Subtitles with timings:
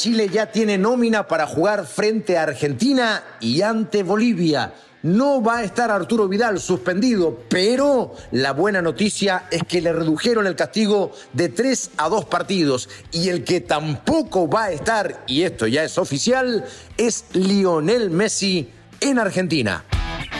[0.00, 4.72] Chile ya tiene nómina para jugar frente a Argentina y ante Bolivia.
[5.02, 10.46] No va a estar Arturo Vidal suspendido, pero la buena noticia es que le redujeron
[10.46, 12.88] el castigo de tres a dos partidos.
[13.12, 16.64] Y el que tampoco va a estar, y esto ya es oficial,
[16.96, 18.70] es Lionel Messi
[19.00, 19.84] en Argentina.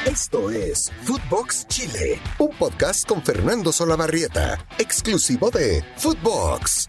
[0.07, 6.87] Esto es Footbox Chile, un podcast con Fernando Solabarrieta, exclusivo de Footbox.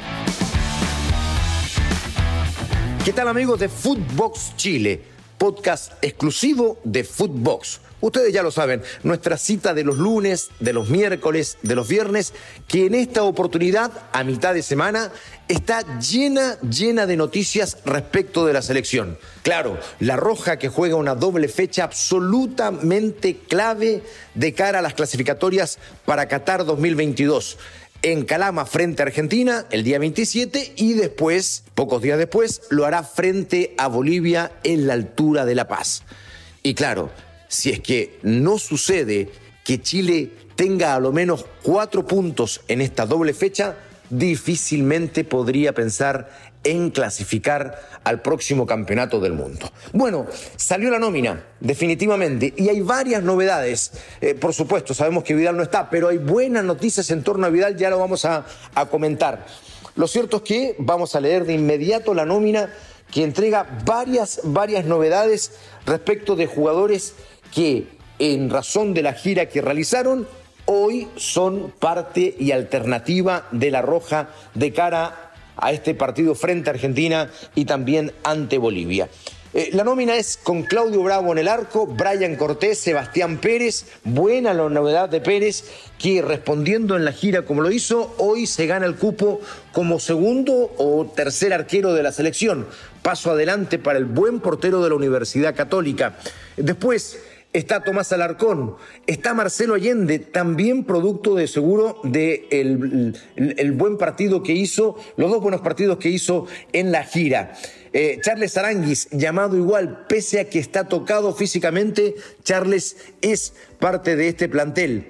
[3.03, 5.01] ¿Qué tal amigos de Footbox Chile?
[5.39, 7.81] Podcast exclusivo de Footbox.
[7.99, 12.31] Ustedes ya lo saben, nuestra cita de los lunes, de los miércoles, de los viernes,
[12.67, 15.11] que en esta oportunidad, a mitad de semana,
[15.47, 19.17] está llena, llena de noticias respecto de la selección.
[19.41, 24.03] Claro, la Roja que juega una doble fecha absolutamente clave
[24.35, 27.57] de cara a las clasificatorias para Qatar 2022
[28.03, 33.03] en Calama frente a Argentina el día 27 y después, pocos días después, lo hará
[33.03, 36.03] frente a Bolivia en la altura de La Paz.
[36.63, 37.11] Y claro,
[37.47, 39.29] si es que no sucede
[39.63, 43.77] que Chile tenga a lo menos cuatro puntos en esta doble fecha,
[44.09, 49.71] difícilmente podría pensar en clasificar al próximo campeonato del mundo.
[49.93, 53.93] Bueno, salió la nómina, definitivamente, y hay varias novedades.
[54.21, 57.49] Eh, por supuesto, sabemos que Vidal no está, pero hay buenas noticias en torno a
[57.49, 58.45] Vidal, ya lo vamos a,
[58.75, 59.45] a comentar.
[59.95, 62.71] Lo cierto es que vamos a leer de inmediato la nómina
[63.11, 65.51] que entrega varias, varias novedades
[65.85, 67.15] respecto de jugadores
[67.53, 67.87] que,
[68.19, 70.27] en razón de la gira que realizaron,
[70.65, 76.73] hoy son parte y alternativa de la Roja de cara a este partido frente a
[76.73, 79.09] Argentina y también ante Bolivia.
[79.53, 83.85] Eh, la nómina es con Claudio Bravo en el arco, Brian Cortés, Sebastián Pérez.
[84.05, 85.65] Buena la novedad de Pérez,
[85.99, 89.41] que respondiendo en la gira como lo hizo, hoy se gana el cupo
[89.73, 92.65] como segundo o tercer arquero de la selección.
[93.01, 96.15] Paso adelante para el buen portero de la Universidad Católica.
[96.55, 97.19] Después,
[97.53, 98.75] está Tomás Alarcón,
[99.07, 105.41] está Marcelo Allende, también producto de seguro de el, buen partido que hizo, los dos
[105.41, 107.53] buenos partidos que hizo en la gira.
[107.93, 114.29] Eh, Charles Aranguis, llamado igual, pese a que está tocado físicamente, Charles es parte de
[114.29, 115.09] este plantel.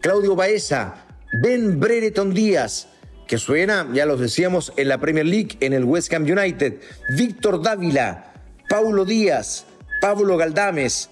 [0.00, 1.06] Claudio Baeza,
[1.42, 2.88] Ben Brereton Díaz,
[3.26, 6.80] que suena, ya los decíamos, en la Premier League, en el West Ham United.
[7.16, 8.32] Víctor Dávila,
[8.68, 9.66] Paulo Díaz,
[10.00, 11.10] Pablo Galdames,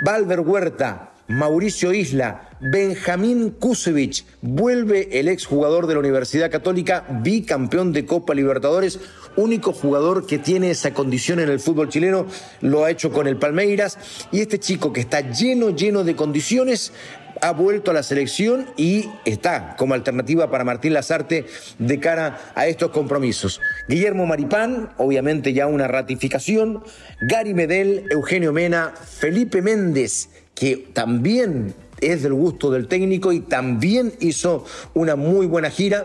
[0.00, 8.04] Valver Huerta, Mauricio Isla, Benjamín Kusevich, vuelve el exjugador de la Universidad Católica, bicampeón de
[8.04, 9.00] Copa Libertadores,
[9.36, 12.26] único jugador que tiene esa condición en el fútbol chileno,
[12.60, 13.98] lo ha hecho con el Palmeiras,
[14.32, 16.92] y este chico que está lleno, lleno de condiciones,
[17.40, 21.46] ha vuelto a la selección y está como alternativa para Martín Lazarte
[21.78, 23.60] de cara a estos compromisos.
[23.88, 26.82] Guillermo Maripán, obviamente ya una ratificación,
[27.22, 34.12] Gary Medel, Eugenio Mena, Felipe Méndez, que también es del gusto del técnico y también
[34.20, 34.64] hizo
[34.94, 36.04] una muy buena gira.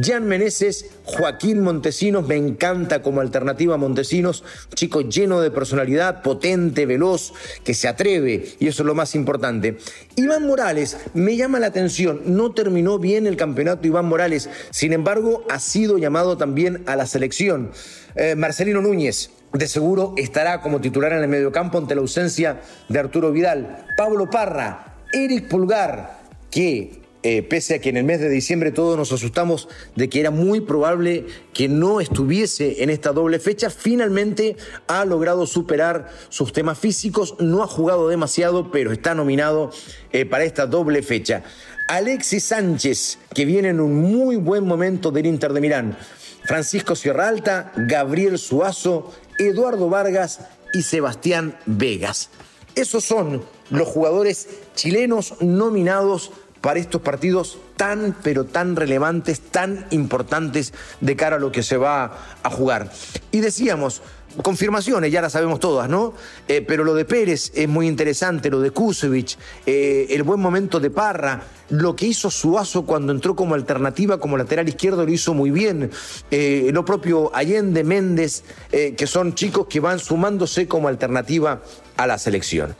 [0.00, 4.44] Jan Meneses, Joaquín Montesinos, me encanta como alternativa a Montesinos,
[4.74, 7.32] chico lleno de personalidad, potente, veloz,
[7.64, 9.78] que se atreve, y eso es lo más importante.
[10.14, 15.44] Iván Morales, me llama la atención, no terminó bien el campeonato Iván Morales, sin embargo,
[15.50, 17.72] ha sido llamado también a la selección.
[18.14, 22.98] Eh, Marcelino Núñez, de seguro estará como titular en el mediocampo ante la ausencia de
[22.98, 23.86] Arturo Vidal.
[23.96, 26.20] Pablo Parra, Eric Pulgar,
[26.50, 30.20] que eh, pese a que en el mes de diciembre todos nos asustamos de que
[30.20, 36.52] era muy probable que no estuviese en esta doble fecha, finalmente ha logrado superar sus
[36.52, 39.70] temas físicos, no ha jugado demasiado, pero está nominado
[40.12, 41.42] eh, para esta doble fecha.
[41.88, 45.98] Alexis Sánchez, que viene en un muy buen momento del Inter de Milán.
[46.44, 50.40] Francisco Sierra Alta, Gabriel Suazo, Eduardo Vargas
[50.72, 52.30] y Sebastián Vegas.
[52.78, 54.46] Esos son los jugadores
[54.76, 56.30] chilenos nominados
[56.60, 61.76] para estos partidos tan, pero tan relevantes, tan importantes de cara a lo que se
[61.76, 62.90] va a jugar.
[63.30, 64.02] Y decíamos,
[64.42, 66.14] confirmaciones, ya las sabemos todas, ¿no?
[66.46, 70.80] Eh, pero lo de Pérez es muy interesante, lo de Kusevich, eh, el buen momento
[70.80, 75.34] de Parra, lo que hizo Suazo cuando entró como alternativa, como lateral izquierdo, lo hizo
[75.34, 75.90] muy bien.
[76.30, 81.60] Eh, lo propio Allende, Méndez, que son chicos que van sumándose como alternativa
[81.96, 82.74] a la selección.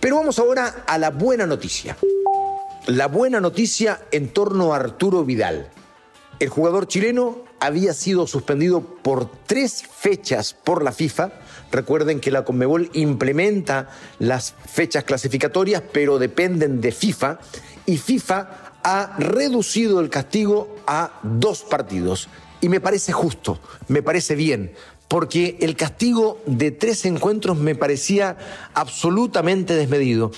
[0.00, 1.96] Pero vamos ahora a la buena noticia
[2.86, 5.70] la buena noticia en torno a Arturo Vidal.
[6.38, 11.32] El jugador chileno había sido suspendido por tres fechas por la FIFA.
[11.72, 13.88] Recuerden que la Conmebol implementa
[14.18, 17.38] las fechas clasificatorias, pero dependen de FIFA.
[17.86, 18.48] Y FIFA
[18.82, 22.28] ha reducido el castigo a dos partidos.
[22.60, 24.72] y me parece justo, me parece bien,
[25.06, 28.38] porque el castigo de tres encuentros me parecía
[28.72, 30.32] absolutamente desmedido.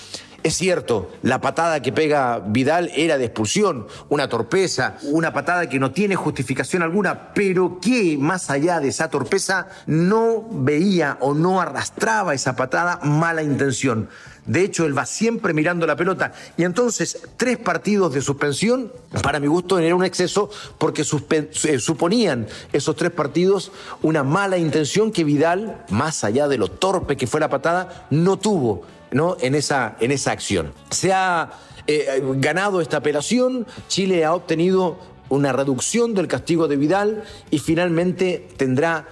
[0.47, 5.77] Es cierto, la patada que pega Vidal era de expulsión, una torpeza, una patada que
[5.77, 11.59] no tiene justificación alguna, pero que más allá de esa torpeza no veía o no
[11.59, 14.07] arrastraba esa patada mala intención.
[14.45, 16.31] De hecho, él va siempre mirando la pelota.
[16.55, 22.47] Y entonces, tres partidos de suspensión, para mi gusto, era un exceso porque eh, suponían
[22.71, 27.41] esos tres partidos una mala intención que Vidal, más allá de lo torpe que fue
[27.41, 29.37] la patada, no tuvo ¿no?
[29.39, 30.73] en, esa, en esa acción.
[30.89, 31.51] Se ha
[31.87, 34.97] eh, ganado esta apelación, Chile ha obtenido
[35.29, 39.07] una reducción del castigo de Vidal y finalmente tendrá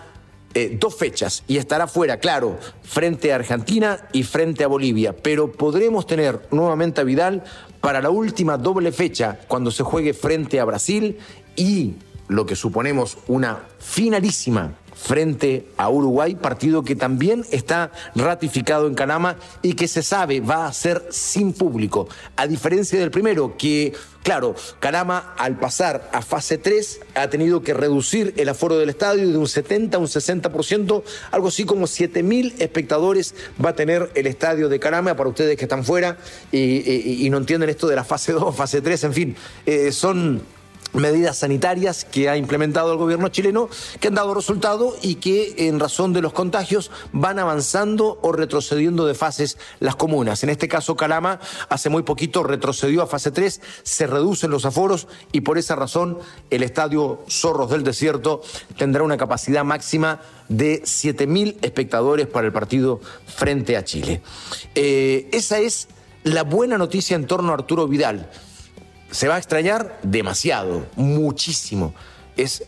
[0.53, 5.51] eh, dos fechas y estará fuera, claro, frente a Argentina y frente a Bolivia, pero
[5.51, 7.43] podremos tener nuevamente a Vidal
[7.81, 11.17] para la última doble fecha cuando se juegue frente a Brasil
[11.57, 11.95] y
[12.29, 19.35] lo que suponemos una finalísima frente a Uruguay, partido que también está ratificado en Canama
[19.61, 23.93] y que se sabe va a ser sin público, a diferencia del primero que
[24.25, 29.29] Claro, Canama al pasar a fase 3 ha tenido que reducir el aforo del estadio
[29.29, 34.09] de un 70 a un 60%, algo así como 7 mil espectadores va a tener
[34.15, 36.17] el estadio de Canama para ustedes que están fuera
[36.51, 39.35] y, no entienden esto de la fase 2, fase 3, en fin,
[39.67, 40.41] eh, son
[40.95, 43.69] medidas sanitarias que ha implementado el gobierno chileno
[43.99, 49.05] que han dado resultado y que en razón de los contagios van avanzando o retrocediendo
[49.05, 50.43] de fases las comunas.
[50.43, 51.39] En este caso, Calama
[51.69, 56.17] hace muy poquito retrocedió a fase 3, se reducen los aforos y por esa razón
[56.49, 58.41] el estadio Zorros del Desierto
[58.77, 64.21] tendrá una capacidad máxima de 7.000 espectadores para el partido frente a Chile.
[64.75, 65.87] Eh, esa es
[66.23, 68.29] la buena noticia en torno a Arturo Vidal
[69.15, 71.95] se va a extrañar demasiado, muchísimo.
[72.35, 72.65] Es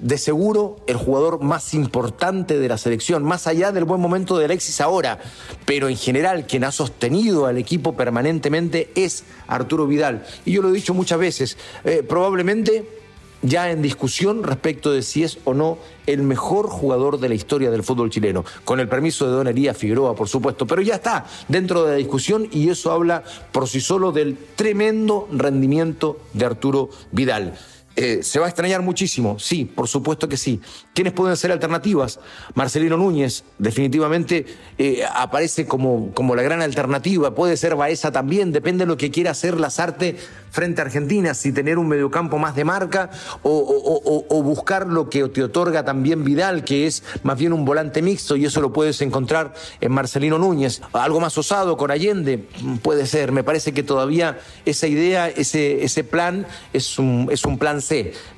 [0.00, 4.46] de seguro el jugador más importante de la selección, más allá del buen momento de
[4.46, 5.20] Alexis ahora,
[5.64, 10.26] pero en general quien ha sostenido al equipo permanentemente es Arturo Vidal.
[10.44, 13.03] Y yo lo he dicho muchas veces, eh, probablemente
[13.44, 17.70] ya en discusión respecto de si es o no el mejor jugador de la historia
[17.70, 21.26] del fútbol chileno, con el permiso de Don Elías Figueroa, por supuesto, pero ya está
[21.48, 26.90] dentro de la discusión y eso habla por sí solo del tremendo rendimiento de Arturo
[27.12, 27.54] Vidal.
[27.96, 29.38] Eh, ¿Se va a extrañar muchísimo?
[29.38, 30.60] Sí, por supuesto que sí.
[30.94, 32.18] ¿Quiénes pueden ser alternativas?
[32.54, 34.46] Marcelino Núñez, definitivamente
[34.78, 37.34] eh, aparece como, como la gran alternativa.
[37.34, 40.16] Puede ser Baeza también, depende de lo que quiera hacer Lazarte
[40.54, 43.10] frente a Argentina, si tener un mediocampo más de marca
[43.42, 48.36] o, buscar lo que te otorga también Vidal, que es más bien un volante mixto,
[48.36, 50.80] y eso lo puedes encontrar en Marcelino Núñez.
[50.92, 52.46] Algo más osado con Allende,
[52.82, 53.32] puede ser.
[53.32, 57.82] Me parece que todavía esa idea, ese, ese plan es un, es un plan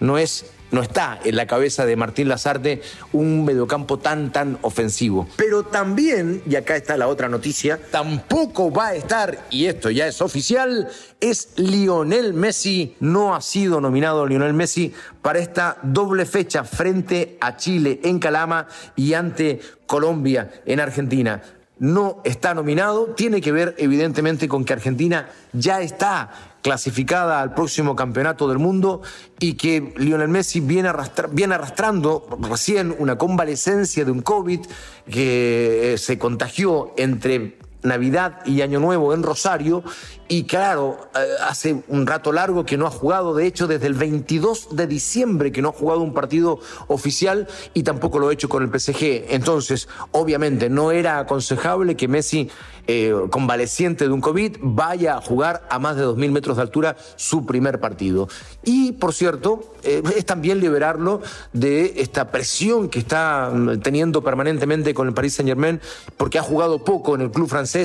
[0.01, 2.83] No es no está en la cabeza de Martín Lazarte
[3.13, 5.29] un mediocampo tan, tan ofensivo.
[5.37, 10.07] Pero también, y acá está la otra noticia, tampoco va a estar, y esto ya
[10.07, 10.89] es oficial,
[11.21, 12.97] es Lionel Messi.
[13.01, 18.67] No ha sido nominado Lionel Messi para esta doble fecha frente a Chile en Calama
[18.97, 21.43] y ante Colombia en Argentina
[21.79, 26.31] no está nominado, tiene que ver evidentemente con que Argentina ya está
[26.63, 29.03] clasificada al próximo campeonato del mundo
[29.39, 34.61] y que Lionel Messi viene, arrastrando recién una convalecencia de un COVID
[35.11, 39.83] que eh, se contagió entre Navidad y Año Nuevo en Rosario
[40.29, 43.95] y claro, eh, hace un rato largo que no ha jugado, de hecho desde el
[43.95, 48.49] 22 de diciembre que no ha jugado un partido oficial y tampoco lo ha hecho
[48.49, 49.27] con el PSG.
[49.31, 52.51] Entonces, obviamente no era aconsejable que Messi
[52.89, 56.97] eh, convaleciente de un COVID vaya a jugar a más de 2.000 metros de altura
[57.17, 58.29] su primer partido.
[58.65, 61.21] Y, por cierto, eh, es también liberarlo
[61.53, 65.81] de esta presión que está mm, teniendo permanentemente con el Paris Saint Germain,
[66.17, 67.76] porque ha jugado poco en el club francés,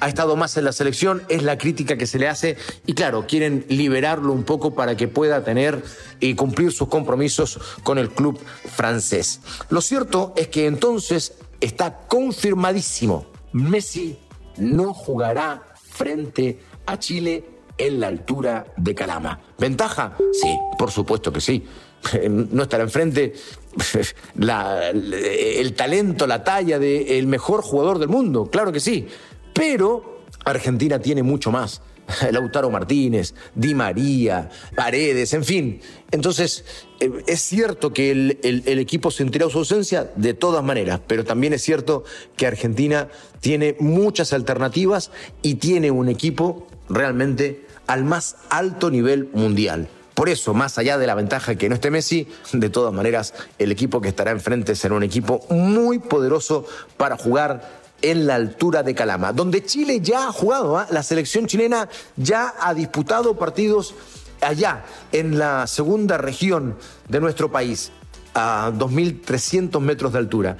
[0.00, 3.26] ha estado más en la selección, es la crítica que se le hace, y claro,
[3.26, 5.82] quieren liberarlo un poco para que pueda tener
[6.20, 8.38] y cumplir sus compromisos con el club
[8.74, 9.40] francés.
[9.68, 14.18] Lo cierto es que entonces está confirmadísimo, Messi
[14.58, 17.44] no jugará frente a Chile
[17.76, 19.40] en la altura de Calama.
[19.58, 20.16] ¿Ventaja?
[20.32, 21.64] Sí, por supuesto que sí.
[22.28, 23.34] No estará enfrente
[24.40, 29.06] el talento, la talla del mejor jugador del mundo, claro que sí.
[29.52, 31.82] Pero Argentina tiene mucho más.
[32.32, 35.80] Lautaro Martínez, Di María, Paredes, en fin.
[36.10, 36.64] Entonces,
[36.98, 41.62] eh, es cierto que el, equipo sentirá su ausencia de todas maneras, pero también es
[41.62, 42.04] cierto
[42.36, 43.08] que Argentina
[43.40, 45.10] tiene muchas alternativas
[45.42, 49.88] y tiene un equipo realmente al más alto nivel mundial.
[50.14, 53.72] Por eso, más allá de la ventaja que no esté Messi, de todas maneras, el
[53.72, 56.66] equipo que estará enfrente será un equipo muy poderoso
[56.98, 60.86] para jugar en la altura de Calama, donde Chile ya ha jugado, ¿ah?
[60.90, 63.94] la selección chilena ya ha disputado partidos
[64.40, 66.76] allá, en la segunda región
[67.08, 67.92] de nuestro país,
[68.34, 70.56] a 2.300 metros de altura.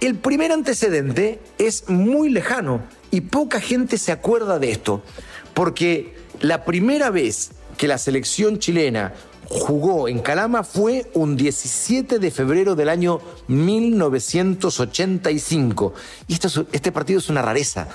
[0.00, 5.02] El primer antecedente es muy lejano y poca gente se acuerda de esto,
[5.54, 9.14] porque la primera vez que la selección chilena
[9.54, 15.94] jugó en Calama fue un 17 de febrero del año 1985.
[16.26, 17.86] Y este partido es una rareza,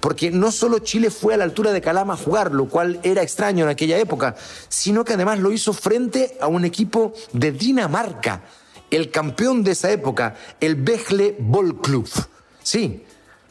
[0.00, 3.22] porque no solo Chile fue a la altura de Calama a jugar, lo cual era
[3.22, 4.36] extraño en aquella época,
[4.68, 8.42] sino que además lo hizo frente a un equipo de Dinamarca,
[8.90, 12.08] el campeón de esa época, el Bechle Ball Club.
[12.62, 13.02] Sí,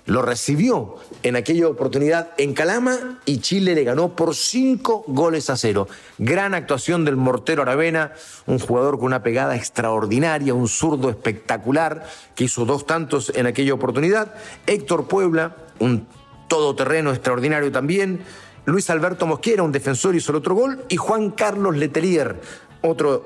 [0.07, 5.57] lo recibió en aquella oportunidad en Calama y Chile le ganó por cinco goles a
[5.57, 5.87] cero.
[6.17, 8.13] Gran actuación del mortero Aravena,
[8.45, 13.73] un jugador con una pegada extraordinaria, un zurdo espectacular que hizo dos tantos en aquella
[13.73, 14.33] oportunidad.
[14.65, 16.07] Héctor Puebla, un
[16.47, 18.21] todoterreno extraordinario también.
[18.63, 20.85] Luis Alberto Mosquera, un defensor, hizo el otro gol.
[20.87, 22.39] Y Juan Carlos Letelier,
[22.81, 23.25] otro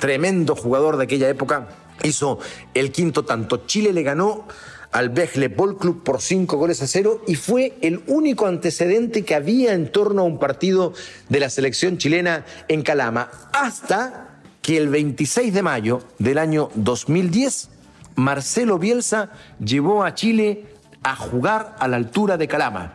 [0.00, 1.68] tremendo jugador de aquella época,
[2.02, 2.38] hizo
[2.74, 3.66] el quinto tanto.
[3.66, 4.46] Chile le ganó
[4.92, 9.34] al Bechle Ball Club por cinco goles a cero y fue el único antecedente que
[9.34, 10.94] había en torno a un partido
[11.28, 17.68] de la selección chilena en Calama, hasta que el 26 de mayo del año 2010,
[18.16, 19.30] Marcelo Bielsa
[19.62, 20.64] llevó a Chile
[21.02, 22.94] a jugar a la altura de Calama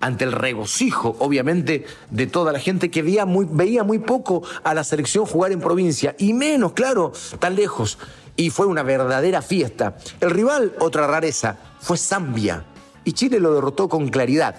[0.00, 4.74] ante el regocijo, obviamente, de toda la gente que veía muy, veía muy poco a
[4.74, 7.98] la selección jugar en provincia, y menos, claro, tan lejos
[8.36, 9.96] y fue una verdadera fiesta.
[10.20, 12.64] El rival, otra rareza, fue Zambia
[13.04, 14.54] y Chile lo derrotó con claridad.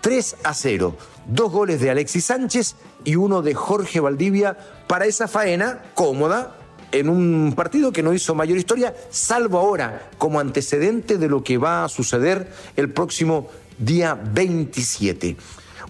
[0.00, 0.96] 3 a 0,
[1.26, 4.56] dos goles de Alexis Sánchez y uno de Jorge Valdivia
[4.86, 6.56] para esa faena cómoda
[6.92, 11.58] en un partido que no hizo mayor historia, salvo ahora como antecedente de lo que
[11.58, 15.36] va a suceder el próximo día 27.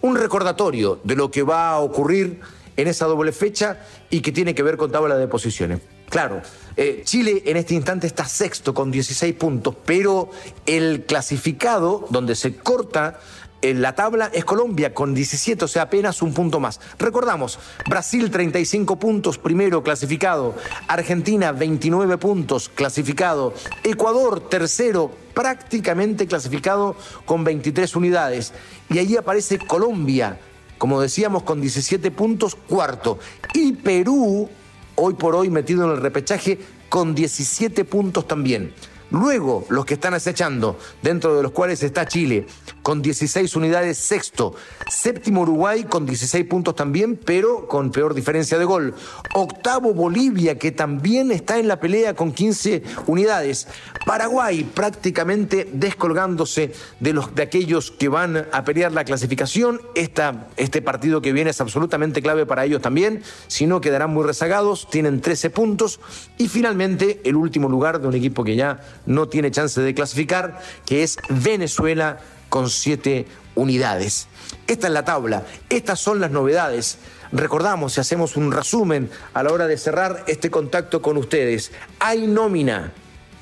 [0.01, 2.41] Un recordatorio de lo que va a ocurrir
[2.77, 3.79] en esa doble fecha
[4.11, 5.81] y que tiene que ver con tabla de posiciones.
[6.09, 6.41] Claro,
[6.77, 10.31] eh, Chile en este instante está sexto con 16 puntos, pero
[10.67, 13.19] el clasificado donde se corta
[13.63, 16.81] en la tabla es Colombia con 17, o sea, apenas un punto más.
[16.99, 20.55] Recordamos, Brasil 35 puntos, primero clasificado,
[20.89, 28.53] Argentina 29 puntos, clasificado, Ecuador tercero, prácticamente clasificado con 23 unidades,
[28.91, 30.39] y allí aparece Colombia,
[30.79, 33.19] como decíamos, con 17 puntos, cuarto,
[33.55, 34.49] y Perú
[34.97, 38.73] hoy por hoy metido en el repechaje con 17 puntos también.
[39.11, 42.47] Luego, los que están acechando, dentro de los cuales está Chile,
[42.83, 44.55] con 16 unidades, sexto.
[44.89, 48.95] Séptimo Uruguay con 16 puntos también, pero con peor diferencia de gol.
[49.35, 53.69] Octavo Bolivia, que también está en la pelea con 15 unidades.
[54.07, 59.81] Paraguay prácticamente descolgándose de, los, de aquellos que van a pelear la clasificación.
[59.95, 64.25] Esta, este partido que viene es absolutamente clave para ellos también, si no quedarán muy
[64.25, 66.01] rezagados, tienen 13 puntos.
[66.39, 70.61] Y finalmente, el último lugar de un equipo que ya no tiene chance de clasificar,
[70.85, 74.29] que es Venezuela con siete unidades.
[74.67, 76.99] Esta es la tabla, estas son las novedades.
[77.33, 82.27] Recordamos, si hacemos un resumen a la hora de cerrar este contacto con ustedes, hay
[82.27, 82.93] nómina,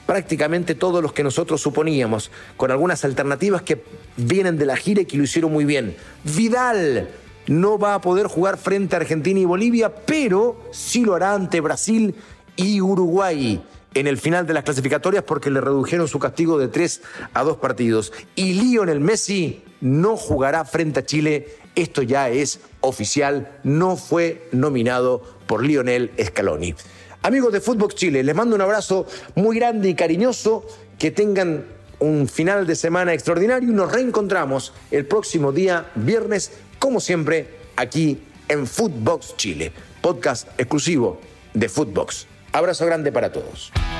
[0.06, 3.85] prácticamente todos los que nosotros suponíamos, con algunas alternativas que
[4.16, 5.97] vienen de la gira y que lo hicieron muy bien.
[6.25, 7.09] Vidal
[7.47, 11.61] no va a poder jugar frente a Argentina y Bolivia, pero sí lo hará ante
[11.61, 12.14] Brasil
[12.56, 13.62] y Uruguay
[13.94, 17.00] en el final de las clasificatorias porque le redujeron su castigo de tres
[17.32, 18.12] a dos partidos.
[18.34, 21.56] Y Lionel Messi no jugará frente a Chile.
[21.74, 23.58] Esto ya es oficial.
[23.62, 26.74] No fue nominado por Lionel Scaloni.
[27.22, 30.66] Amigos de Fútbol Chile, les mando un abrazo muy grande y cariñoso.
[30.98, 31.64] Que tengan
[31.98, 38.20] un final de semana extraordinario y nos reencontramos el próximo día, viernes, como siempre, aquí
[38.48, 41.20] en Footbox Chile, podcast exclusivo
[41.52, 42.26] de Footbox.
[42.52, 43.72] Abrazo grande para todos.